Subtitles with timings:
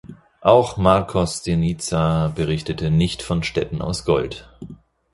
[0.41, 4.49] Auch Marcos de Niza berichtete nicht von Städten aus Gold.